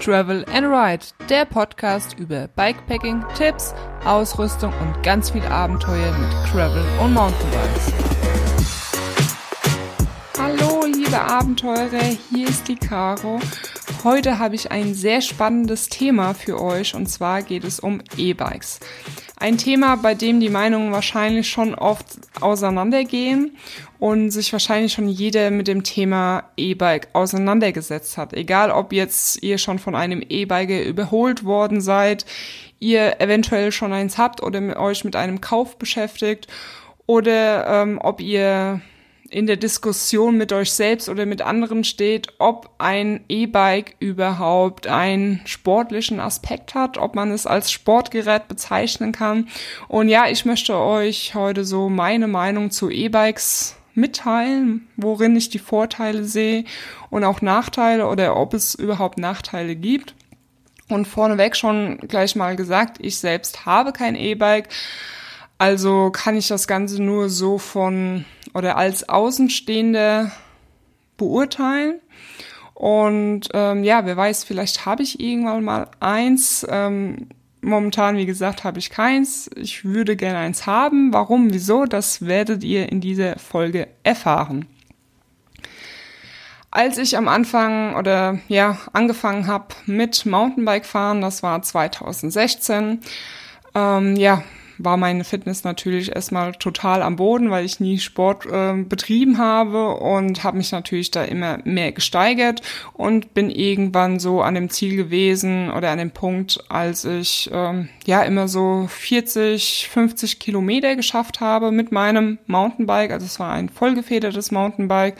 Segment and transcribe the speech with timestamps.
[0.00, 6.84] Travel and Ride, der Podcast über Bikepacking, Tipps, Ausrüstung und ganz viel Abenteuer mit Travel
[7.02, 7.92] und Mountainbikes.
[10.38, 13.40] Hallo, liebe Abenteurer, hier ist die Caro.
[14.04, 18.80] Heute habe ich ein sehr spannendes Thema für euch und zwar geht es um E-Bikes.
[19.38, 22.06] Ein Thema, bei dem die Meinungen wahrscheinlich schon oft
[22.40, 23.54] auseinandergehen
[23.98, 28.32] und sich wahrscheinlich schon jeder mit dem Thema E-Bike auseinandergesetzt hat.
[28.32, 32.24] Egal, ob jetzt ihr schon von einem E-Bike überholt worden seid,
[32.78, 36.46] ihr eventuell schon eins habt oder euch mit einem Kauf beschäftigt
[37.04, 38.80] oder ähm, ob ihr
[39.30, 45.40] in der Diskussion mit euch selbst oder mit anderen steht, ob ein E-Bike überhaupt einen
[45.44, 49.48] sportlichen Aspekt hat, ob man es als Sportgerät bezeichnen kann.
[49.88, 55.58] Und ja, ich möchte euch heute so meine Meinung zu E-Bikes mitteilen, worin ich die
[55.58, 56.64] Vorteile sehe
[57.10, 60.14] und auch Nachteile oder ob es überhaupt Nachteile gibt.
[60.88, 64.68] Und vorneweg schon gleich mal gesagt, ich selbst habe kein E-Bike.
[65.58, 68.24] Also kann ich das Ganze nur so von
[68.56, 70.32] oder als Außenstehende
[71.18, 72.00] beurteilen.
[72.72, 76.66] Und ähm, ja, wer weiß, vielleicht habe ich irgendwann mal eins.
[76.68, 77.28] Ähm,
[77.60, 79.50] momentan, wie gesagt, habe ich keins.
[79.56, 81.12] Ich würde gerne eins haben.
[81.12, 84.66] Warum, wieso, das werdet ihr in dieser Folge erfahren.
[86.70, 93.00] Als ich am Anfang oder ja angefangen habe mit Mountainbike fahren, das war 2016.
[93.74, 94.42] Ähm, ja,
[94.78, 99.94] war meine Fitness natürlich erstmal total am Boden, weil ich nie Sport äh, betrieben habe
[99.94, 104.96] und habe mich natürlich da immer mehr gesteigert und bin irgendwann so an dem Ziel
[104.96, 111.40] gewesen oder an dem Punkt, als ich ähm, ja immer so 40, 50 Kilometer geschafft
[111.40, 113.12] habe mit meinem Mountainbike.
[113.12, 115.16] Also es war ein vollgefedertes Mountainbike.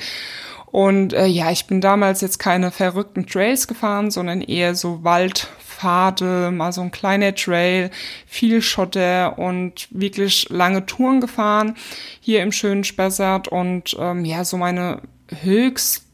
[0.66, 5.48] Und äh, ja, ich bin damals jetzt keine verrückten Trails gefahren, sondern eher so Wald,
[5.76, 7.90] Pfade, mal so ein kleiner Trail,
[8.26, 11.74] viel Schotter und wirklich lange Touren gefahren
[12.20, 15.02] hier im schönen Spessart und ähm, ja, so meine
[15.42, 16.06] höchst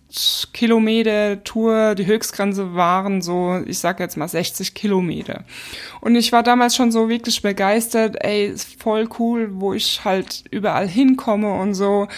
[0.52, 5.44] Kilometer Tour, die Höchstgrenze waren so, ich sag jetzt mal 60 Kilometer.
[6.02, 10.44] Und ich war damals schon so wirklich begeistert, ey, ist voll cool, wo ich halt
[10.50, 12.08] überall hinkomme und so.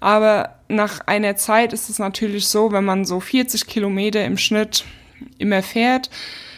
[0.00, 4.86] Aber nach einer Zeit ist es natürlich so, wenn man so 40 Kilometer im Schnitt
[5.36, 6.08] immer fährt,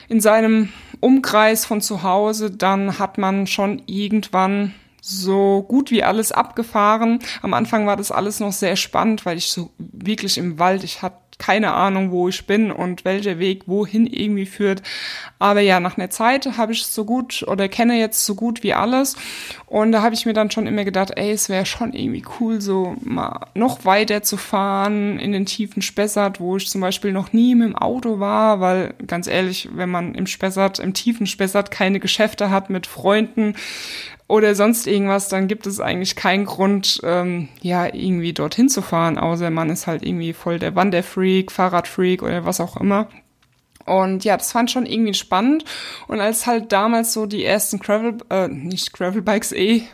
[0.09, 0.71] in seinem
[1.01, 7.19] Umkreis von zu Hause, dann hat man schon irgendwann so gut wie alles abgefahren.
[7.43, 11.03] Am Anfang war das alles noch sehr spannend, weil ich so wirklich im Wald, ich
[11.03, 14.83] hatte keine Ahnung, wo ich bin und welcher Weg wohin irgendwie führt.
[15.39, 18.75] Aber ja, nach einer Zeit habe ich so gut oder kenne jetzt so gut wie
[18.75, 19.17] alles.
[19.67, 22.61] Und da habe ich mir dann schon immer gedacht, ey, es wäre schon irgendwie cool,
[22.61, 27.33] so mal noch weiter zu fahren in den tiefen Spessart, wo ich zum Beispiel noch
[27.33, 31.71] nie mit dem Auto war, weil ganz ehrlich, wenn man im Spessart, im tiefen Spessart
[31.71, 33.55] keine Geschäfte hat mit Freunden,
[34.34, 39.17] oder sonst irgendwas, dann gibt es eigentlich keinen Grund, ähm, ja, irgendwie dorthin zu fahren,
[39.17, 43.06] außer man ist halt irgendwie voll der Wanderfreak, Fahrradfreak oder was auch immer.
[43.87, 45.65] Und ja, das fand schon irgendwie spannend.
[46.09, 49.84] Und als halt damals so die ersten Gravel, äh, nicht Gravelbikes eh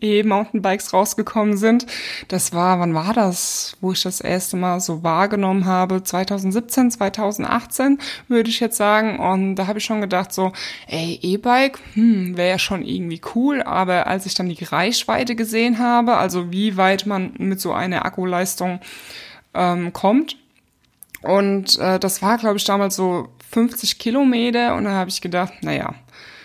[0.00, 1.86] E-Mountainbikes rausgekommen sind.
[2.28, 6.02] Das war, wann war das, wo ich das erste Mal so wahrgenommen habe?
[6.02, 9.18] 2017, 2018 würde ich jetzt sagen.
[9.18, 10.52] Und da habe ich schon gedacht so,
[10.86, 13.62] ey, E-Bike, hm, wäre ja schon irgendwie cool.
[13.62, 18.04] Aber als ich dann die Reichweite gesehen habe, also wie weit man mit so einer
[18.04, 18.80] Akkuleistung
[19.54, 20.36] ähm, kommt,
[21.22, 24.74] und äh, das war, glaube ich, damals so 50 Kilometer.
[24.76, 25.94] Und dann habe ich gedacht, naja,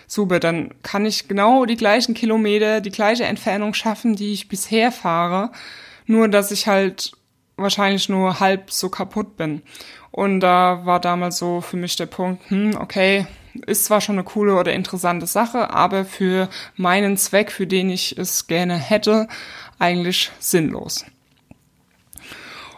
[0.06, 4.92] super, dann kann ich genau die gleichen Kilometer, die gleiche Entfernung schaffen, die ich bisher
[4.92, 5.50] fahre,
[6.06, 7.12] nur dass ich halt
[7.56, 9.62] wahrscheinlich nur halb so kaputt bin.
[10.10, 13.26] Und da war damals so für mich der Punkt, hm, okay,
[13.66, 18.18] ist zwar schon eine coole oder interessante Sache, aber für meinen Zweck, für den ich
[18.18, 19.28] es gerne hätte,
[19.78, 21.04] eigentlich sinnlos.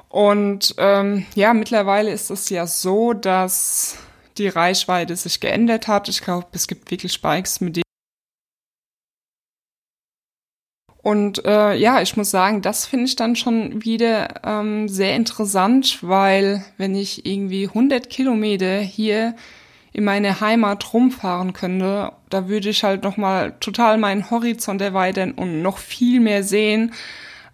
[0.09, 3.98] Und ähm, ja, mittlerweile ist es ja so, dass
[4.38, 6.09] die Reichweite sich geändert hat.
[6.09, 7.83] Ich glaube, es gibt wirklich Bikes, mit denen
[11.06, 15.98] Und äh, ja, ich muss sagen, das finde ich dann schon wieder ähm, sehr interessant,
[16.03, 19.36] weil wenn ich irgendwie 100 Kilometer hier
[19.92, 25.30] in meine Heimat rumfahren könnte, da würde ich halt noch mal total meinen Horizont erweitern
[25.30, 26.92] und noch viel mehr sehen,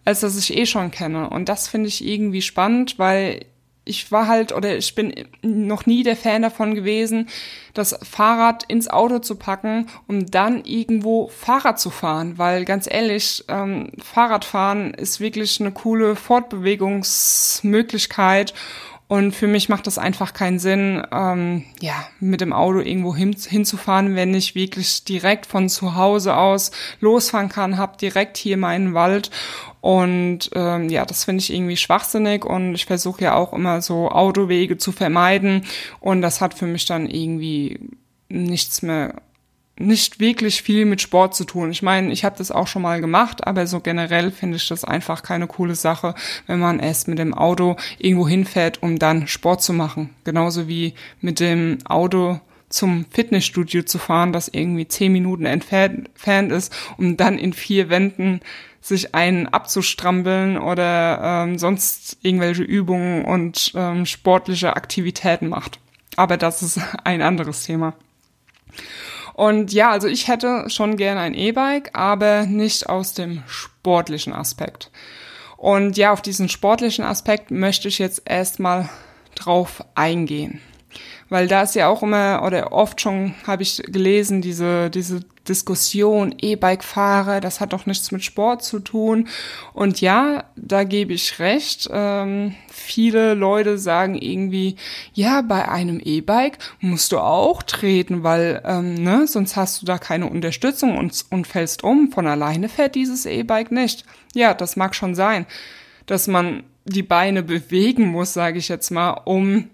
[0.06, 1.28] als das ich eh schon kenne.
[1.28, 3.44] Und das finde ich irgendwie spannend, weil
[3.84, 5.12] ich war halt oder ich bin
[5.42, 7.28] noch nie der Fan davon gewesen,
[7.74, 13.44] das Fahrrad ins Auto zu packen, um dann irgendwo Fahrrad zu fahren, weil ganz ehrlich,
[13.48, 18.54] ähm, Fahrradfahren ist wirklich eine coole Fortbewegungsmöglichkeit
[19.12, 23.36] Und für mich macht das einfach keinen Sinn, ähm, ja, mit dem Auto irgendwo hin,
[23.36, 28.94] hinzufahren, wenn ich wirklich direkt von zu Hause aus losfahren kann, hab direkt hier meinen
[28.94, 29.30] Wald.
[29.82, 34.10] Und ähm, ja, das finde ich irgendwie schwachsinnig und ich versuche ja auch immer so
[34.10, 35.64] Autowege zu vermeiden.
[35.98, 37.80] Und das hat für mich dann irgendwie
[38.28, 39.16] nichts mehr
[39.76, 41.72] nicht wirklich viel mit Sport zu tun.
[41.72, 44.84] Ich meine, ich habe das auch schon mal gemacht, aber so generell finde ich das
[44.84, 46.14] einfach keine coole Sache,
[46.46, 50.10] wenn man erst mit dem Auto irgendwo hinfährt, um dann Sport zu machen.
[50.22, 52.38] Genauso wie mit dem Auto
[52.68, 58.40] zum Fitnessstudio zu fahren, das irgendwie zehn Minuten entfernt ist, um dann in vier Wänden
[58.82, 65.78] sich einen abzustrampeln oder ähm, sonst irgendwelche Übungen und ähm, sportliche Aktivitäten macht.
[66.16, 67.94] Aber das ist ein anderes Thema.
[69.34, 74.90] Und ja, also ich hätte schon gerne ein E-Bike, aber nicht aus dem sportlichen Aspekt.
[75.56, 78.88] Und ja, auf diesen sportlichen Aspekt möchte ich jetzt erstmal
[79.36, 80.60] drauf eingehen.
[81.28, 86.34] Weil da ist ja auch immer, oder oft schon habe ich gelesen, diese, diese Diskussion,
[86.40, 89.28] E-Bike-Fahrer, das hat doch nichts mit Sport zu tun.
[89.72, 91.88] Und ja, da gebe ich recht.
[91.92, 94.76] Ähm, viele Leute sagen irgendwie,
[95.14, 99.98] ja, bei einem E-Bike musst du auch treten, weil ähm, ne, sonst hast du da
[99.98, 102.12] keine Unterstützung und, und fällst um.
[102.12, 104.04] Von alleine fährt dieses E-Bike nicht.
[104.34, 105.46] Ja, das mag schon sein,
[106.06, 109.70] dass man die Beine bewegen muss, sage ich jetzt mal, um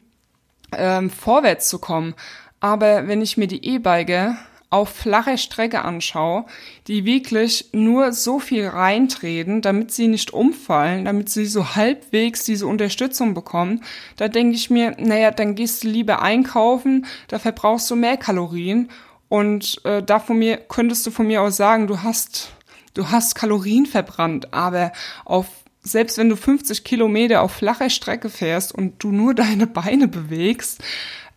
[0.72, 2.14] ähm, vorwärts zu kommen.
[2.60, 4.36] Aber wenn ich mir die E-Bike
[4.70, 6.44] auf flache Strecke anschaue,
[6.86, 12.66] die wirklich nur so viel reintreten, damit sie nicht umfallen, damit sie so halbwegs diese
[12.66, 13.82] Unterstützung bekommen,
[14.16, 18.90] da denke ich mir, naja, dann gehst du lieber einkaufen, da verbrauchst du mehr Kalorien.
[19.30, 22.52] Und äh, da von mir könntest du von mir aus sagen, du hast
[22.94, 24.92] du hast Kalorien verbrannt, aber
[25.24, 25.46] auf
[25.82, 30.82] selbst wenn du 50 Kilometer auf flacher Strecke fährst und du nur deine Beine bewegst,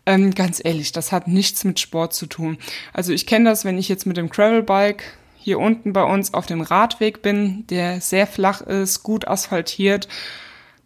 [0.05, 2.57] ähm, ganz ehrlich, das hat nichts mit Sport zu tun.
[2.93, 5.03] Also ich kenne das, wenn ich jetzt mit dem Gravelbike
[5.37, 10.07] hier unten bei uns auf dem Radweg bin, der sehr flach ist, gut asphaltiert.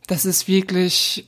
[0.08, 1.28] Das ist wirklich,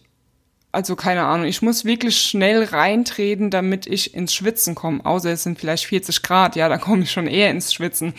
[0.72, 5.06] also keine Ahnung, ich muss wirklich schnell reintreten, damit ich ins Schwitzen komme.
[5.06, 8.13] Außer es sind vielleicht 40 Grad, ja, dann komme ich schon eher ins Schwitzen.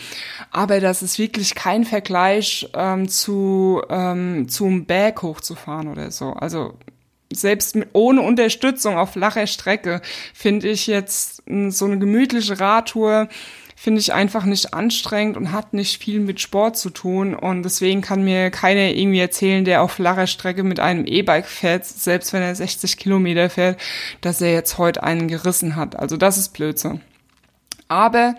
[0.51, 6.33] Aber das ist wirklich kein Vergleich ähm, zu ähm, zum Berg hochzufahren oder so.
[6.33, 6.75] Also
[7.31, 10.01] selbst mit, ohne Unterstützung auf flacher Strecke
[10.33, 13.29] finde ich jetzt so eine gemütliche Radtour
[13.81, 17.33] finde ich einfach nicht anstrengend und hat nicht viel mit Sport zu tun.
[17.33, 21.85] Und deswegen kann mir keiner irgendwie erzählen, der auf flacher Strecke mit einem E-Bike fährt,
[21.85, 23.79] selbst wenn er 60 Kilometer fährt,
[24.19, 25.97] dass er jetzt heute einen gerissen hat.
[25.97, 26.99] Also das ist Blödsinn.
[27.87, 28.35] Aber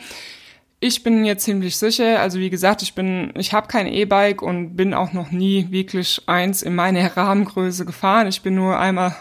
[0.83, 4.77] ich bin mir ziemlich sicher, also wie gesagt, ich bin, ich habe kein E-Bike und
[4.77, 8.27] bin auch noch nie wirklich eins in meiner Rahmengröße gefahren.
[8.29, 9.15] Ich bin nur einmal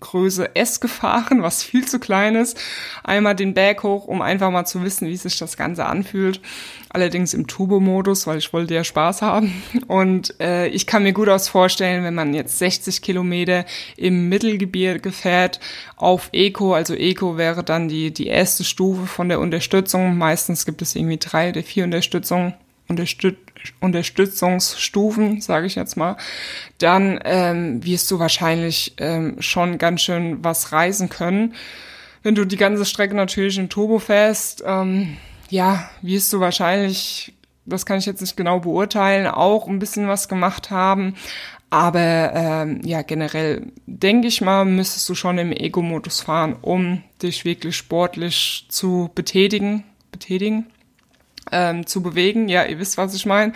[0.00, 2.58] Größe S gefahren, was viel zu klein ist.
[3.04, 6.40] Einmal den Berg hoch, um einfach mal zu wissen, wie sich das Ganze anfühlt.
[6.88, 9.62] Allerdings im Turbo-Modus, weil ich wollte ja Spaß haben.
[9.88, 15.12] Und äh, ich kann mir gut aus vorstellen, wenn man jetzt 60 Kilometer im Mittelgebirge
[15.12, 15.60] fährt
[15.96, 20.16] auf Eco, also Eco wäre dann die, die erste Stufe von der Unterstützung.
[20.16, 22.54] Meistens gibt es irgendwie drei oder vier Unterstützungen.
[22.88, 23.36] Unterstüt
[23.80, 26.16] Unterstützungsstufen, sage ich jetzt mal,
[26.78, 31.54] dann ähm, wirst du wahrscheinlich ähm, schon ganz schön was reisen können.
[32.22, 35.16] Wenn du die ganze Strecke natürlich in Turbo fährst, ähm,
[35.48, 37.32] ja, wirst du wahrscheinlich,
[37.64, 41.14] das kann ich jetzt nicht genau beurteilen, auch ein bisschen was gemacht haben.
[41.70, 47.44] Aber ähm, ja, generell denke ich mal, müsstest du schon im Ego-Modus fahren, um dich
[47.44, 49.84] wirklich sportlich zu betätigen.
[50.10, 50.66] betätigen
[51.52, 52.48] ähm, zu bewegen.
[52.48, 53.52] Ja, ihr wisst, was ich meine.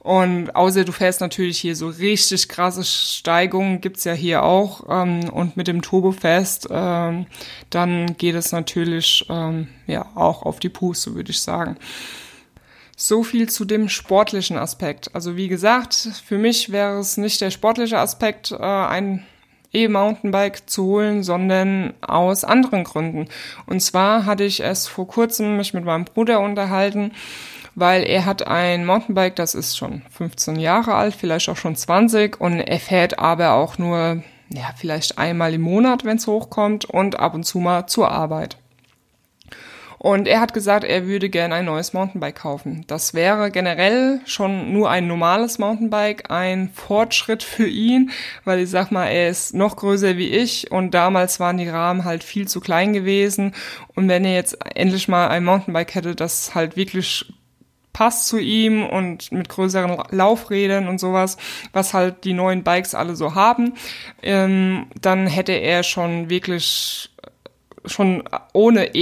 [0.00, 4.84] Und außer du fährst natürlich hier so richtig krasse Steigungen, gibt's ja hier auch.
[4.88, 7.26] Ähm, und mit dem Turbofest, ähm,
[7.70, 11.76] dann geht es natürlich ähm, ja auch auf die Puste, würde ich sagen.
[12.96, 15.14] So viel zu dem sportlichen Aspekt.
[15.14, 19.26] Also wie gesagt, für mich wäre es nicht der sportliche Aspekt, äh, ein
[19.72, 23.28] E-Mountainbike zu holen, sondern aus anderen Gründen.
[23.66, 27.12] Und zwar hatte ich es vor kurzem mich mit meinem Bruder unterhalten,
[27.74, 32.40] weil er hat ein Mountainbike, das ist schon 15 Jahre alt, vielleicht auch schon 20
[32.40, 37.18] und er fährt aber auch nur ja, vielleicht einmal im Monat, wenn es hochkommt und
[37.18, 38.56] ab und zu mal zur Arbeit.
[40.06, 42.84] Und er hat gesagt, er würde gerne ein neues Mountainbike kaufen.
[42.86, 48.12] Das wäre generell schon nur ein normales Mountainbike, ein Fortschritt für ihn,
[48.44, 52.04] weil ich sag mal, er ist noch größer wie ich und damals waren die Rahmen
[52.04, 53.52] halt viel zu klein gewesen.
[53.96, 57.26] Und wenn er jetzt endlich mal ein Mountainbike hätte, das halt wirklich
[57.92, 61.36] passt zu ihm und mit größeren Laufrädern und sowas,
[61.72, 63.74] was halt die neuen Bikes alle so haben,
[64.22, 67.10] ähm, dann hätte er schon wirklich
[67.84, 68.22] schon
[68.52, 68.94] ohne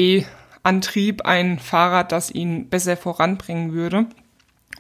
[0.65, 4.07] E-Antrieb ein Fahrrad, das ihn besser voranbringen würde.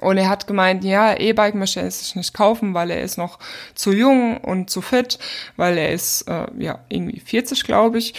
[0.01, 3.39] Und er hat gemeint, ja, E-Bike möchte er sich nicht kaufen, weil er ist noch
[3.75, 5.19] zu jung und zu fit,
[5.57, 8.15] weil er ist äh, ja irgendwie 40, glaube ich,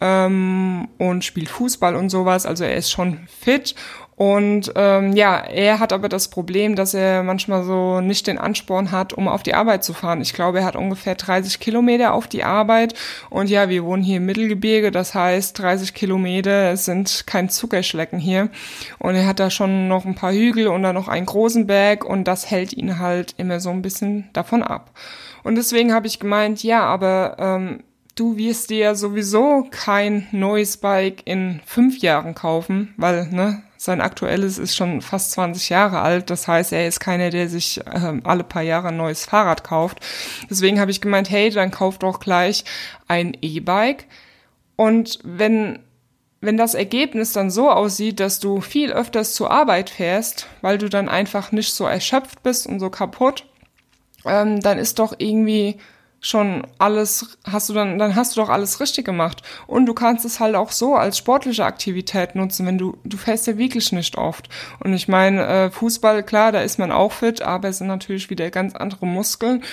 [0.00, 2.46] ähm, und spielt Fußball und sowas.
[2.46, 3.76] Also er ist schon fit
[4.20, 8.90] und ähm, ja, er hat aber das Problem, dass er manchmal so nicht den Ansporn
[8.90, 10.20] hat, um auf die Arbeit zu fahren.
[10.20, 12.92] Ich glaube, er hat ungefähr 30 Kilometer auf die Arbeit.
[13.30, 18.50] Und ja, wir wohnen hier im Mittelgebirge, das heißt 30 Kilometer sind kein Zuckerschlecken hier.
[18.98, 22.04] Und er hat da schon noch ein paar Hügel und dann noch einen großen Berg
[22.04, 24.90] und das hält ihn halt immer so ein bisschen davon ab.
[25.44, 27.84] Und deswegen habe ich gemeint, ja, aber ähm,
[28.20, 34.02] du wirst dir ja sowieso kein neues Bike in fünf Jahren kaufen, weil ne, sein
[34.02, 36.28] aktuelles ist schon fast 20 Jahre alt.
[36.28, 40.00] Das heißt, er ist keiner, der sich äh, alle paar Jahre ein neues Fahrrad kauft.
[40.50, 42.64] Deswegen habe ich gemeint, hey, dann kauf doch gleich
[43.08, 44.04] ein E-Bike.
[44.76, 45.78] Und wenn
[46.42, 50.88] wenn das Ergebnis dann so aussieht, dass du viel öfters zur Arbeit fährst, weil du
[50.88, 53.44] dann einfach nicht so erschöpft bist und so kaputt,
[54.24, 55.76] ähm, dann ist doch irgendwie
[56.20, 59.42] schon alles, hast du dann, dann hast du doch alles richtig gemacht.
[59.66, 63.46] Und du kannst es halt auch so als sportliche Aktivität nutzen, wenn du, du fährst
[63.46, 64.48] ja wirklich nicht oft.
[64.80, 68.28] Und ich meine, äh, Fußball, klar, da ist man auch fit, aber es sind natürlich
[68.28, 69.64] wieder ganz andere Muskeln.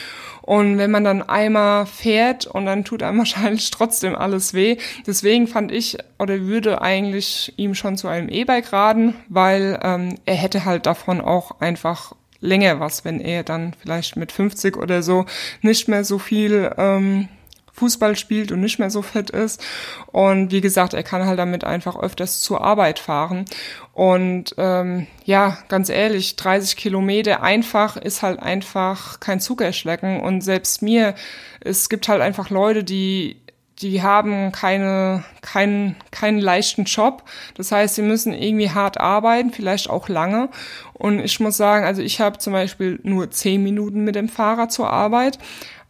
[0.41, 4.77] Und wenn man dann einmal fährt und dann tut einem wahrscheinlich trotzdem alles weh.
[5.05, 10.35] Deswegen fand ich oder würde eigentlich ihm schon zu einem E-Bike raten, weil ähm, er
[10.35, 15.25] hätte halt davon auch einfach länger was, wenn er dann vielleicht mit 50 oder so
[15.61, 17.29] nicht mehr so viel ähm,
[17.77, 19.63] Fußball spielt und nicht mehr so fit ist.
[20.07, 23.45] Und wie gesagt, er kann halt damit einfach öfters zur Arbeit fahren.
[23.93, 30.19] Und ähm, ja, ganz ehrlich, 30 Kilometer einfach ist halt einfach kein Zuckerschlecken.
[30.19, 31.13] Und selbst mir,
[31.61, 33.37] es gibt halt einfach Leute, die
[33.81, 37.23] die haben keine, keinen, keinen leichten Job.
[37.55, 40.49] Das heißt, sie müssen irgendwie hart arbeiten, vielleicht auch lange.
[40.93, 44.71] Und ich muss sagen, also ich habe zum Beispiel nur zehn Minuten mit dem Fahrrad
[44.71, 45.37] zur Arbeit.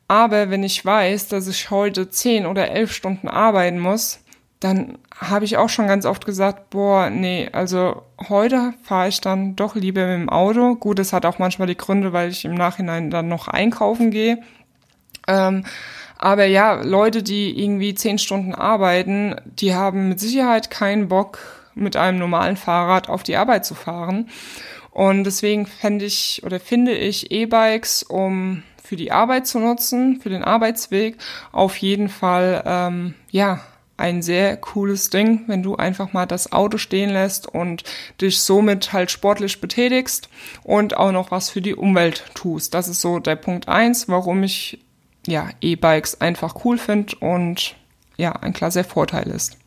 [0.10, 4.20] Aber wenn ich weiß, dass ich heute zehn oder elf Stunden arbeiten muss,
[4.60, 9.56] dann habe ich auch schon ganz oft gesagt, boah, nee, also heute fahre ich dann
[9.56, 10.76] doch lieber mit dem Auto.
[10.76, 14.40] Gut, es hat auch manchmal die Gründe, weil ich im Nachhinein dann noch einkaufen gehe.
[15.28, 15.66] Ähm,
[16.18, 21.40] aber ja, Leute, die irgendwie zehn Stunden arbeiten, die haben mit Sicherheit keinen Bock,
[21.76, 24.30] mit einem normalen Fahrrad auf die Arbeit zu fahren.
[24.92, 30.30] Und deswegen fände ich oder finde ich E-Bikes, um für die Arbeit zu nutzen, für
[30.30, 31.18] den Arbeitsweg,
[31.52, 33.60] auf jeden Fall ähm, ja
[33.98, 37.84] ein sehr cooles Ding, wenn du einfach mal das Auto stehen lässt und
[38.22, 40.30] dich somit halt sportlich betätigst
[40.64, 42.74] und auch noch was für die Umwelt tust.
[42.74, 44.80] Das ist so der Punkt eins, warum ich
[45.28, 47.76] ja, E-Bikes einfach cool finde und
[48.18, 49.58] ja, ein klarer Vorteil ist.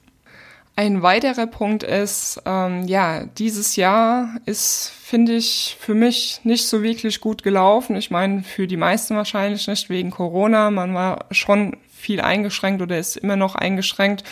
[0.77, 6.83] Ein weiterer Punkt ist, ähm, ja, dieses Jahr ist, finde ich, für mich nicht so
[6.83, 7.97] wirklich gut gelaufen.
[7.97, 10.71] Ich meine, für die meisten wahrscheinlich nicht wegen Corona.
[10.71, 14.25] Man war schon viel eingeschränkt oder ist immer noch eingeschränkt.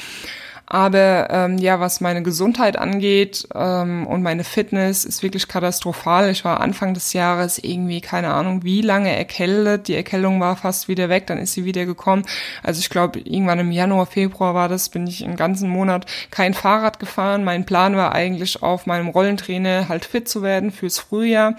[0.70, 6.28] Aber ähm, ja, was meine Gesundheit angeht ähm, und meine Fitness ist wirklich katastrophal.
[6.28, 9.88] Ich war Anfang des Jahres irgendwie, keine Ahnung, wie lange erkältet.
[9.88, 12.26] Die Erkältung war fast wieder weg, dann ist sie wieder gekommen.
[12.62, 16.52] Also ich glaube, irgendwann im Januar, Februar war das, bin ich einen ganzen Monat kein
[16.52, 17.44] Fahrrad gefahren.
[17.44, 21.54] Mein Plan war eigentlich auf meinem Rollentrainer halt fit zu werden fürs Frühjahr.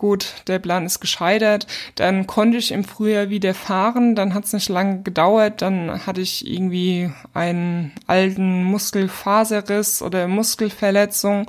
[0.00, 1.66] Gut, der Plan ist gescheitert.
[1.96, 4.14] Dann konnte ich im Frühjahr wieder fahren.
[4.14, 5.60] Dann hat es nicht lange gedauert.
[5.60, 11.44] Dann hatte ich irgendwie einen alten Muskelfaserriss oder Muskelverletzung.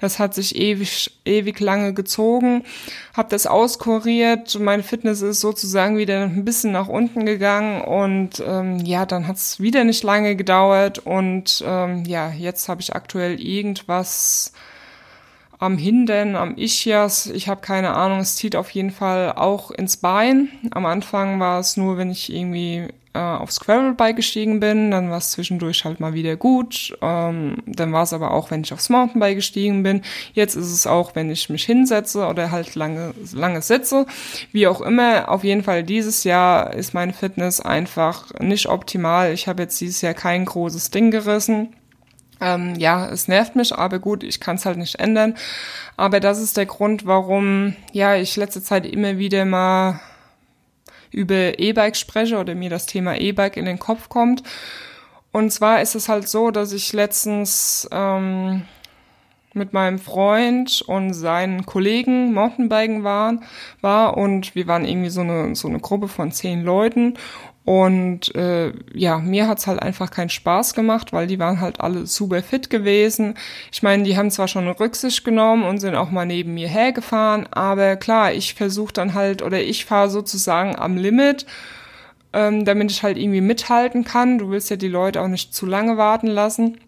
[0.00, 2.62] Das hat sich ewig, ewig lange gezogen.
[3.12, 4.56] Hab das auskuriert.
[4.60, 7.80] Meine Fitness ist sozusagen wieder ein bisschen nach unten gegangen.
[7.80, 11.00] Und ähm, ja, dann hat es wieder nicht lange gedauert.
[11.00, 14.52] Und ähm, ja, jetzt habe ich aktuell irgendwas
[15.58, 19.96] am Hindern, am Ischias, ich habe keine Ahnung, es zieht auf jeden Fall auch ins
[19.96, 20.48] Bein.
[20.70, 25.18] Am Anfang war es nur, wenn ich irgendwie äh, aufs Gravelbike gestiegen bin, dann war
[25.18, 26.96] es zwischendurch halt mal wieder gut.
[27.00, 30.02] Ähm, dann war es aber auch, wenn ich aufs Mountainbike gestiegen bin.
[30.34, 34.04] Jetzt ist es auch, wenn ich mich hinsetze oder halt lange, lange sitze.
[34.52, 39.32] Wie auch immer, auf jeden Fall dieses Jahr ist meine Fitness einfach nicht optimal.
[39.32, 41.74] Ich habe jetzt dieses Jahr kein großes Ding gerissen.
[42.40, 45.34] Ähm, ja, es nervt mich, aber gut, ich kann es halt nicht ändern.
[45.96, 50.00] Aber das ist der Grund, warum ja ich letzte Zeit immer wieder mal
[51.10, 54.42] über E-Bike spreche oder mir das Thema E-Bike in den Kopf kommt.
[55.32, 58.62] Und zwar ist es halt so, dass ich letztens ähm,
[59.54, 63.42] mit meinem Freund und seinen Kollegen Mountainbiken waren,
[63.80, 67.14] war und wir waren irgendwie so eine, so eine Gruppe von zehn Leuten
[67.66, 72.06] und äh, ja, mir hat's halt einfach keinen Spaß gemacht, weil die waren halt alle
[72.06, 73.34] super fit gewesen.
[73.72, 77.48] Ich meine, die haben zwar schon Rücksicht genommen und sind auch mal neben mir hergefahren,
[77.50, 81.44] aber klar, ich versuche dann halt oder ich fahre sozusagen am Limit,
[82.32, 84.38] ähm, damit ich halt irgendwie mithalten kann.
[84.38, 86.78] Du willst ja die Leute auch nicht zu lange warten lassen.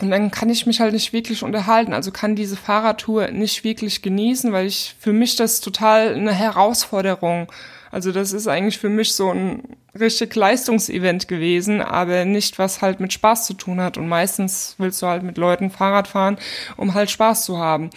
[0.00, 4.00] Und dann kann ich mich halt nicht wirklich unterhalten, also kann diese Fahrradtour nicht wirklich
[4.00, 7.48] genießen, weil ich für mich das total eine Herausforderung
[7.94, 9.62] also das ist eigentlich für mich so ein
[9.98, 13.98] richtig Leistungsevent gewesen, aber nicht was halt mit Spaß zu tun hat.
[13.98, 16.38] Und meistens willst du halt mit Leuten Fahrrad fahren,
[16.76, 17.90] um halt Spaß zu haben.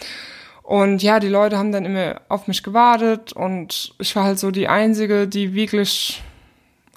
[0.62, 4.50] Und ja, die Leute haben dann immer auf mich gewartet und ich war halt so
[4.50, 6.22] die Einzige, die wirklich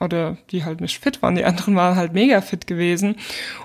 [0.01, 1.35] oder die halt nicht fit waren.
[1.35, 3.15] Die anderen waren halt mega fit gewesen.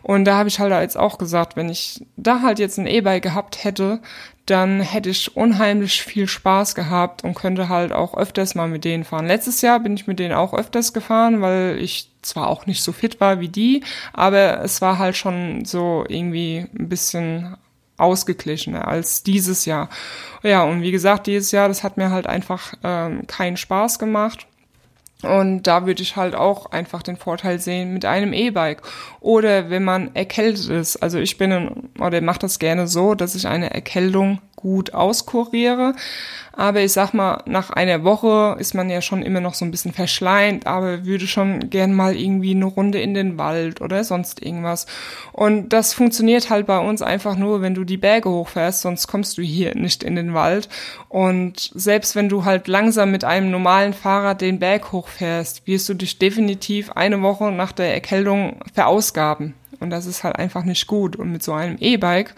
[0.02, 3.22] Und da habe ich halt jetzt auch gesagt, wenn ich da halt jetzt ein E-Bike
[3.22, 4.00] gehabt hätte,
[4.46, 9.04] dann hätte ich unheimlich viel Spaß gehabt und könnte halt auch öfters mal mit denen
[9.04, 9.26] fahren.
[9.26, 12.92] Letztes Jahr bin ich mit denen auch öfters gefahren, weil ich zwar auch nicht so
[12.92, 17.56] fit war wie die, aber es war halt schon so irgendwie ein bisschen
[17.98, 19.88] ausgeglichener als dieses Jahr.
[20.42, 24.46] Ja, und wie gesagt, dieses Jahr, das hat mir halt einfach ähm, keinen Spaß gemacht.
[25.22, 28.82] Und da würde ich halt auch einfach den Vorteil sehen mit einem E-Bike.
[29.20, 30.96] Oder wenn man erkältet ist.
[30.96, 35.94] Also ich bin, oder mache das gerne so, dass ich eine Erkältung gut auskuriere.
[36.58, 39.70] Aber ich sag mal, nach einer Woche ist man ja schon immer noch so ein
[39.70, 44.42] bisschen verschleimt, aber würde schon gern mal irgendwie eine Runde in den Wald oder sonst
[44.42, 44.86] irgendwas.
[45.32, 49.36] Und das funktioniert halt bei uns einfach nur, wenn du die Berge hochfährst, sonst kommst
[49.36, 50.70] du hier nicht in den Wald.
[51.10, 55.94] Und selbst wenn du halt langsam mit einem normalen Fahrrad den Berg hochfährst, wirst du
[55.94, 59.54] dich definitiv eine Woche nach der Erkältung verausgaben.
[59.78, 61.16] Und das ist halt einfach nicht gut.
[61.16, 62.34] Und mit so einem E-Bike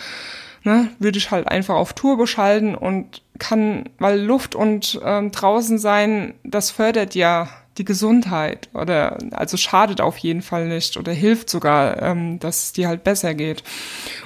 [0.68, 5.78] ne, würde ich halt einfach auf Turbo schalten und kann, weil Luft und ähm, draußen
[5.78, 7.48] sein, das fördert ja
[7.78, 12.72] die Gesundheit oder also schadet auf jeden Fall nicht oder hilft sogar, ähm, dass es
[12.72, 13.62] dir halt besser geht.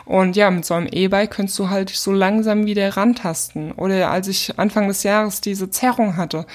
[0.04, 3.72] Und ja, mit so einem E-Bike könntest du halt so langsam wieder rantasten.
[3.72, 6.46] Oder als ich Anfang des Jahres diese Zerrung hatte,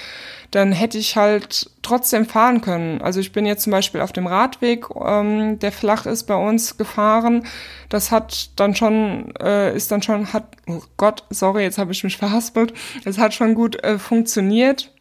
[0.52, 3.02] dann hätte ich halt trotzdem fahren können.
[3.02, 6.78] Also ich bin jetzt zum Beispiel auf dem Radweg, ähm, der flach ist, bei uns
[6.78, 7.46] gefahren.
[7.90, 12.04] Das hat dann schon, äh, ist dann schon, hat, oh Gott, sorry, jetzt habe ich
[12.04, 12.74] mich verhaspelt.
[13.06, 14.92] Es hat schon gut äh, funktioniert.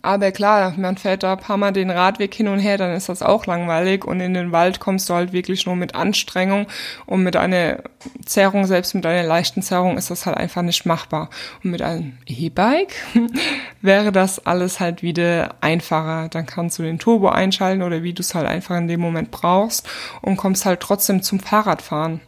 [0.00, 3.08] Aber klar, man fährt da ein paar Mal den Radweg hin und her, dann ist
[3.08, 6.66] das auch langweilig und in den Wald kommst du halt wirklich nur mit Anstrengung
[7.06, 7.82] und mit einer
[8.24, 11.30] Zerrung, selbst mit einer leichten Zerrung ist das halt einfach nicht machbar.
[11.64, 12.94] Und mit einem E-Bike
[13.82, 16.28] wäre das alles halt wieder einfacher.
[16.28, 19.32] Dann kannst du den Turbo einschalten oder wie du es halt einfach in dem Moment
[19.32, 19.88] brauchst
[20.22, 22.20] und kommst halt trotzdem zum Fahrradfahren.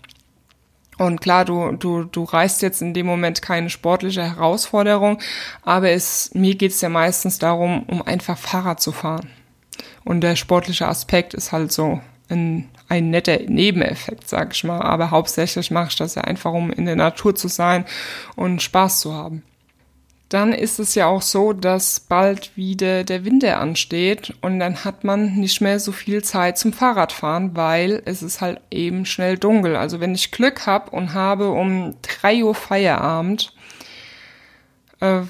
[1.00, 5.18] Und klar, du, du, du reißt jetzt in dem Moment keine sportliche Herausforderung,
[5.62, 9.30] aber es, mir geht's ja meistens darum, um einfach Fahrrad zu fahren.
[10.04, 14.82] Und der sportliche Aspekt ist halt so ein, ein netter Nebeneffekt, sag ich mal.
[14.82, 17.86] Aber hauptsächlich mache ich das ja einfach, um in der Natur zu sein
[18.36, 19.42] und Spaß zu haben
[20.30, 25.02] dann ist es ja auch so, dass bald wieder der Winter ansteht und dann hat
[25.02, 29.74] man nicht mehr so viel Zeit zum Fahrradfahren, weil es ist halt eben schnell dunkel.
[29.74, 33.52] Also wenn ich Glück habe und habe um drei Uhr Feierabend,
[35.00, 35.22] äh,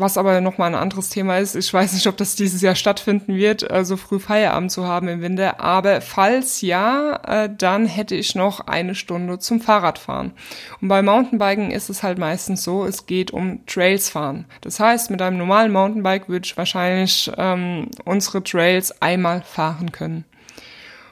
[0.00, 3.34] was aber nochmal ein anderes Thema ist, ich weiß nicht, ob das dieses Jahr stattfinden
[3.36, 5.60] wird, äh, so früh Feierabend zu haben im Winter.
[5.60, 10.32] Aber falls ja, äh, dann hätte ich noch eine Stunde zum Fahrradfahren.
[10.80, 14.46] Und bei Mountainbiken ist es halt meistens so, es geht um Trails fahren.
[14.62, 20.24] Das heißt, mit einem normalen Mountainbike würde ich wahrscheinlich ähm, unsere Trails einmal fahren können.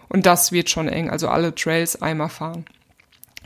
[0.09, 2.65] Und das wird schon eng, also alle Trails einmal fahren.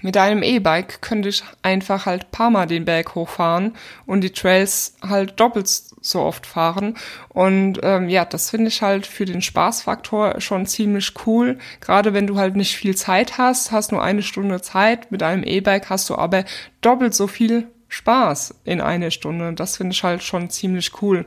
[0.03, 4.95] Mit einem E-Bike könnte ich einfach halt paar Mal den Berg hochfahren und die Trails
[5.01, 6.97] halt doppelt so oft fahren.
[7.29, 11.59] Und ähm, ja, das finde ich halt für den Spaßfaktor schon ziemlich cool.
[11.81, 15.13] Gerade wenn du halt nicht viel Zeit hast, hast nur eine Stunde Zeit.
[15.13, 16.45] Mit einem E-Bike hast du aber
[16.81, 19.53] doppelt so viel Spaß in einer Stunde.
[19.53, 21.27] Das finde ich halt schon ziemlich cool.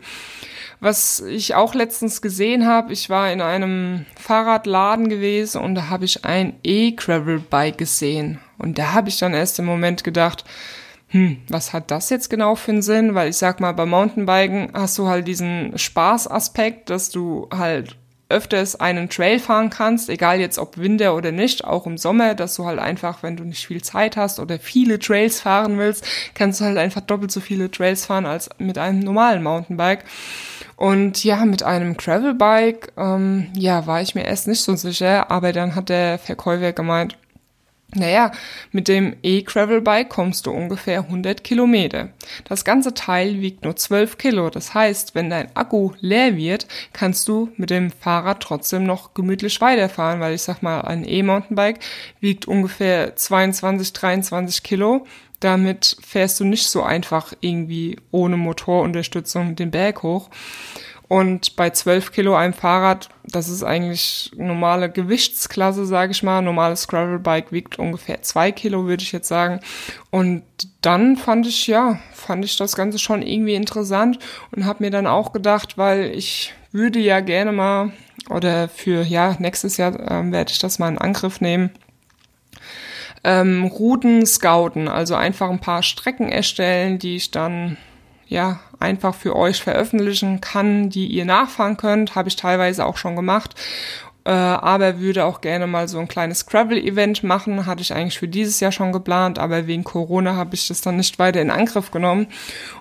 [0.81, 6.03] Was ich auch letztens gesehen habe, ich war in einem Fahrradladen gewesen und da habe
[6.03, 8.39] ich ein E-Gravel-Bike gesehen.
[8.57, 10.45] Und da habe ich dann erst im Moment gedacht,
[11.09, 13.15] hm, was hat das jetzt genau für einen Sinn?
[13.15, 17.95] Weil ich sag mal, beim Mountainbiken hast du halt diesen Spaßaspekt, dass du halt
[18.27, 22.55] öfters einen Trail fahren kannst, egal jetzt ob Winter oder nicht, auch im Sommer, dass
[22.55, 26.59] du halt einfach, wenn du nicht viel Zeit hast oder viele Trails fahren willst, kannst
[26.59, 30.05] du halt einfach doppelt so viele Trails fahren als mit einem normalen Mountainbike.
[30.75, 35.53] Und ja, mit einem Gravelbike, ähm, ja, war ich mir erst nicht so sicher, aber
[35.53, 37.17] dann hat der Verkäufer gemeint,
[37.95, 38.31] Naja,
[38.73, 42.09] mit dem E-Gravel-Bike kommst du ungefähr 100 Kilometer.
[42.43, 44.49] Das ganze Teil wiegt nur 12 Kilo.
[44.49, 49.61] Das heißt, wenn dein Akku leer wird, kannst du mit dem Fahrrad trotzdem noch gemütlich
[49.61, 51.79] weiterfahren, weil ich sag mal, ein E-Mountainbike
[52.19, 55.05] wiegt ungefähr 22, 23 Kilo.
[55.39, 60.29] Damit fährst du nicht so einfach irgendwie ohne Motorunterstützung den Berg hoch.
[61.07, 66.41] Und bei 12 Kilo einem Fahrrad, das ist eigentlich normale Gewichtsklasse, sage ich mal.
[66.41, 69.59] Normales Gravelbike wiegt ungefähr 2 Kilo, würde ich jetzt sagen.
[70.09, 70.43] Und
[70.81, 74.17] dann fand ich, ja, fand ich das Ganze schon irgendwie interessant
[74.51, 77.91] und habe mir dann auch gedacht, weil ich würde ja gerne mal,
[78.29, 81.69] oder für, ja, nächstes Jahr äh, werde ich das mal in Angriff nehmen,
[83.23, 87.77] ähm, Routen scouten, also einfach ein paar Strecken erstellen, die ich dann
[88.27, 92.15] ja einfach für euch veröffentlichen kann, die ihr nachfahren könnt.
[92.15, 93.55] Habe ich teilweise auch schon gemacht.
[94.25, 97.67] Äh, aber würde auch gerne mal so ein kleines Gravel-Event machen.
[97.67, 100.97] Hatte ich eigentlich für dieses Jahr schon geplant, aber wegen Corona habe ich das dann
[100.97, 102.27] nicht weiter in Angriff genommen.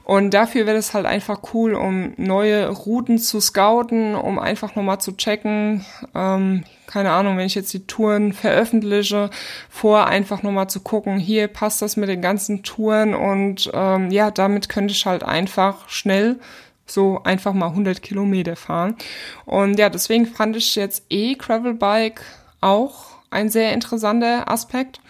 [0.05, 5.01] Und dafür wäre es halt einfach cool, um neue Routen zu scouten, um einfach nochmal
[5.01, 9.31] zu checken, ähm, keine Ahnung, wenn ich jetzt die Touren veröffentliche,
[9.69, 14.31] vor einfach nochmal zu gucken, hier passt das mit den ganzen Touren und ähm, ja,
[14.31, 16.39] damit könnte ich halt einfach schnell
[16.87, 18.97] so einfach mal 100 Kilometer fahren.
[19.45, 22.21] Und ja, deswegen fand ich jetzt eh Gravelbike
[22.61, 25.01] auch ein sehr interessanter Aspekt.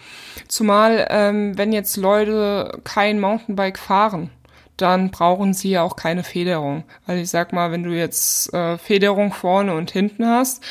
[0.47, 4.31] Zumal, ähm, wenn jetzt Leute kein Mountainbike fahren,
[4.77, 6.83] dann brauchen sie ja auch keine Federung.
[7.05, 10.63] Weil ich sag mal, wenn du jetzt äh, Federung vorne und hinten hast,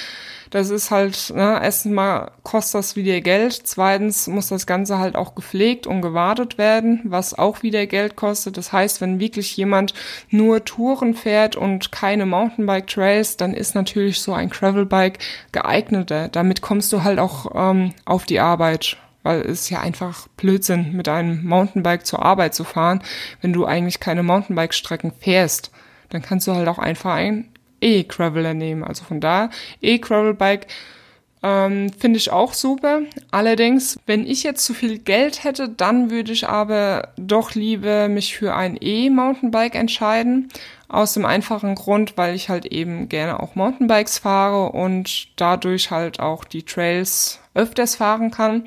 [0.55, 5.17] das ist halt, ne, erstens mal kostet das wieder Geld, zweitens muss das Ganze halt
[5.17, 8.57] auch gepflegt und gewartet werden, was auch wieder Geld kostet.
[8.57, 9.95] Das heißt, wenn wirklich jemand
[10.31, 15.19] nur Touren fährt und keine Mountainbike Trails, dann ist natürlich so ein Gravelbike
[15.51, 16.29] geeigneter.
[16.29, 21.09] Damit kommst du halt auch ähm, auf die Arbeit weil es ja einfach Blödsinn, mit
[21.09, 23.03] einem Mountainbike zur Arbeit zu fahren,
[23.41, 25.73] wenn du eigentlich keine Mountainbike-Strecken fährst.
[26.11, 27.49] Dann kannst du halt auch einfach ein
[27.81, 28.85] E-Graveler nehmen.
[28.85, 30.69] Also von da E-Gravel-Bike
[31.43, 33.01] ähm, finde ich auch super.
[33.31, 38.37] Allerdings, wenn ich jetzt zu viel Geld hätte, dann würde ich aber doch lieber mich
[38.37, 40.51] für ein E-Mountainbike entscheiden.
[40.89, 46.21] Aus dem einfachen Grund, weil ich halt eben gerne auch Mountainbikes fahre und dadurch halt
[46.21, 48.65] auch die Trails öfters fahren kann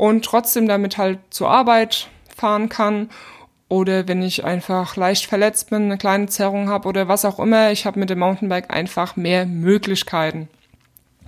[0.00, 3.10] und trotzdem damit halt zur Arbeit fahren kann
[3.68, 7.70] oder wenn ich einfach leicht verletzt bin, eine kleine Zerrung habe oder was auch immer,
[7.70, 10.48] ich habe mit dem Mountainbike einfach mehr Möglichkeiten.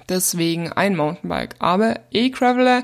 [0.08, 1.54] Deswegen ein Mountainbike.
[1.58, 2.82] Aber E-Traveler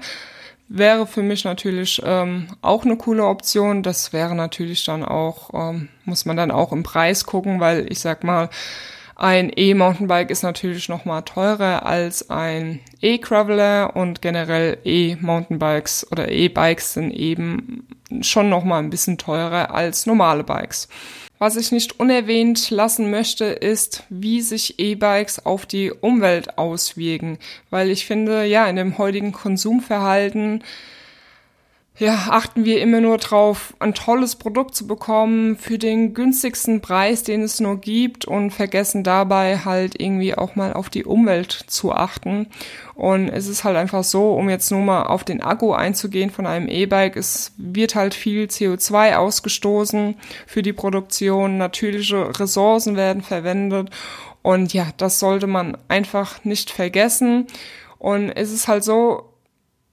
[0.69, 3.83] wäre für mich natürlich ähm, auch eine coole Option.
[3.83, 8.01] Das wäre natürlich dann auch, ähm, muss man dann auch im Preis gucken, weil ich
[8.01, 8.51] sag mal,
[9.19, 16.95] ein E-Mountainbike ist natürlich noch mal teurer als ein E-Graveler und generell E-Mountainbikes oder E-Bikes
[16.95, 17.89] sind eben
[18.21, 20.89] schon noch mal ein bisschen teurer als normale Bikes.
[21.41, 27.39] Was ich nicht unerwähnt lassen möchte, ist, wie sich E-Bikes auf die Umwelt auswirken,
[27.71, 30.63] weil ich finde, ja, in dem heutigen Konsumverhalten
[31.99, 37.25] ja, achten wir immer nur drauf, ein tolles Produkt zu bekommen für den günstigsten Preis,
[37.25, 41.93] den es nur gibt und vergessen dabei halt irgendwie auch mal auf die Umwelt zu
[41.93, 42.47] achten.
[42.95, 46.47] Und es ist halt einfach so, um jetzt nur mal auf den Akku einzugehen von
[46.47, 50.15] einem E-Bike, es wird halt viel CO2 ausgestoßen
[50.47, 53.91] für die Produktion, natürliche Ressourcen werden verwendet
[54.43, 57.47] und ja, das sollte man einfach nicht vergessen.
[57.99, 59.28] Und es ist halt so,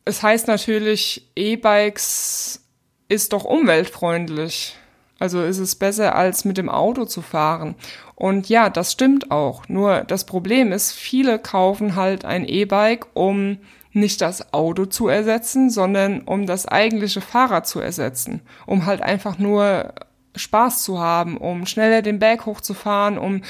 [0.06, 2.62] es heißt natürlich, E-Bikes
[3.10, 4.76] ist doch umweltfreundlich.
[5.18, 7.76] Also ist es besser, als mit dem Auto zu fahren.
[8.16, 9.68] Und ja, das stimmt auch.
[9.68, 13.58] Nur das Problem ist, viele kaufen halt ein E-Bike, um
[13.92, 18.42] nicht das Auto zu ersetzen, sondern um das eigentliche Fahrrad zu ersetzen.
[18.66, 19.94] Um halt einfach nur
[20.36, 23.42] Spaß zu haben, um schneller den Berg hochzufahren, um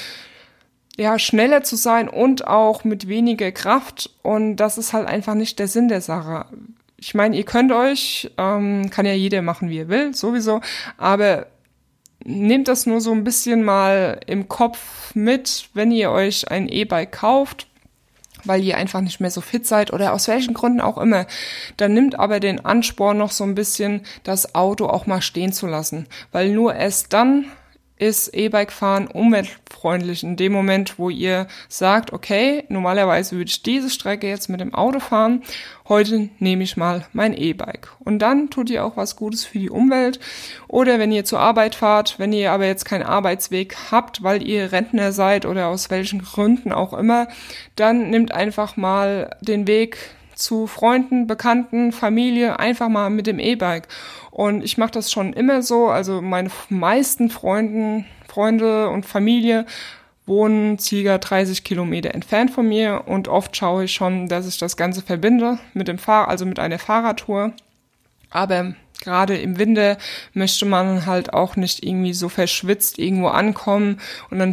[0.96, 4.10] ja, schneller zu sein und auch mit weniger Kraft.
[4.22, 6.46] Und das ist halt einfach nicht der Sinn der Sache.
[6.98, 10.62] Ich meine, ihr könnt euch, ähm, kann ja jeder machen, wie er will, sowieso,
[10.96, 11.46] aber
[12.24, 17.12] nehmt das nur so ein bisschen mal im Kopf mit, wenn ihr euch ein E-Bike
[17.12, 17.66] kauft,
[18.44, 21.26] weil ihr einfach nicht mehr so fit seid oder aus welchen Gründen auch immer,
[21.76, 25.66] dann nimmt aber den Ansporn noch so ein bisschen, das Auto auch mal stehen zu
[25.66, 27.44] lassen, weil nur erst dann
[27.98, 34.28] ist E-Bike-Fahren umweltfreundlich in dem Moment, wo ihr sagt, okay, normalerweise würde ich diese Strecke
[34.28, 35.42] jetzt mit dem Auto fahren,
[35.88, 37.88] heute nehme ich mal mein E-Bike.
[38.00, 40.20] Und dann tut ihr auch was Gutes für die Umwelt.
[40.68, 44.72] Oder wenn ihr zur Arbeit fahrt, wenn ihr aber jetzt keinen Arbeitsweg habt, weil ihr
[44.72, 47.28] Rentner seid oder aus welchen Gründen auch immer,
[47.76, 49.96] dann nimmt einfach mal den Weg
[50.36, 53.88] zu Freunden, Bekannten, Familie, einfach mal mit dem E-Bike.
[54.36, 55.86] Und ich mache das schon immer so.
[55.86, 59.64] Also meine meisten Freunden, Freunde und Familie
[60.26, 64.76] wohnen circa 30 Kilometer entfernt von mir und oft schaue ich schon, dass ich das
[64.76, 67.54] Ganze verbinde mit dem Fahr also mit einer Fahrradtour.
[68.28, 69.96] Aber gerade im Winter
[70.34, 74.52] möchte man halt auch nicht irgendwie so verschwitzt irgendwo ankommen und dann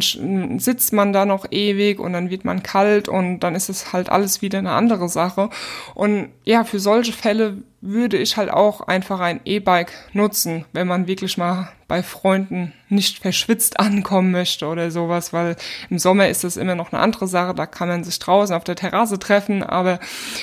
[0.60, 4.08] sitzt man da noch ewig und dann wird man kalt und dann ist es halt
[4.08, 5.50] alles wieder eine andere Sache.
[5.94, 11.06] Und ja, für solche Fälle würde ich halt auch einfach ein E-Bike nutzen, wenn man
[11.06, 15.56] wirklich mal bei Freunden nicht verschwitzt ankommen möchte oder sowas, weil
[15.90, 18.64] im Sommer ist das immer noch eine andere Sache, da kann man sich draußen auf
[18.64, 20.00] der Terrasse treffen, aber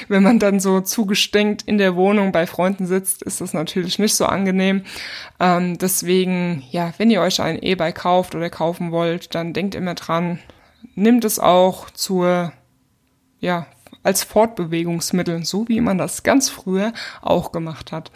[0.07, 4.13] wenn man dann so zugestinkt in der Wohnung bei Freunden sitzt, ist das natürlich nicht
[4.13, 4.83] so angenehm.
[5.39, 9.95] Ähm, deswegen, ja, wenn ihr euch ein E-Bike kauft oder kaufen wollt, dann denkt immer
[9.95, 10.37] dran,
[10.93, 12.53] nimmt es auch zur
[13.39, 13.65] ja,
[14.03, 18.11] als Fortbewegungsmittel, so wie man das ganz früher auch gemacht hat.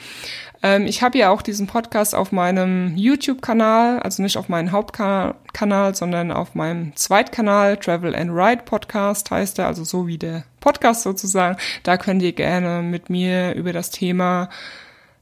[0.63, 5.95] Ähm, ich habe ja auch diesen Podcast auf meinem YouTube-Kanal, also nicht auf meinem Hauptkanal,
[5.95, 11.03] sondern auf meinem Zweitkanal, Travel and Ride Podcast heißt er, also so wie der Podcast
[11.03, 11.57] sozusagen.
[11.83, 14.49] Da könnt ihr gerne mit mir über das Thema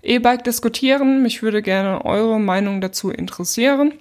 [0.01, 1.21] E-Bike diskutieren.
[1.23, 3.93] Mich würde gerne eure Meinung dazu interessieren.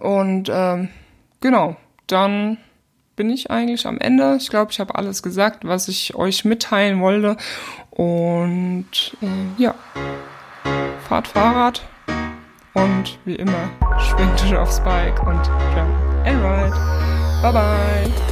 [0.00, 0.88] Und ähm,
[1.40, 2.58] genau, dann
[3.18, 4.36] bin ich eigentlich am Ende.
[4.40, 7.36] Ich glaube, ich habe alles gesagt, was ich euch mitteilen wollte.
[7.90, 9.74] Und äh, ja,
[11.08, 11.82] fahrt Fahrrad
[12.74, 15.90] und wie immer schwingt euch aufs Bike und jump
[16.24, 16.76] and ride.
[17.42, 18.27] Bye bye.